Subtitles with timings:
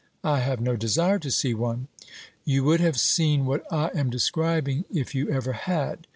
[0.23, 1.87] 'I have no desire to see one.'
[2.43, 6.07] You would have seen what I am describing, if you ever had.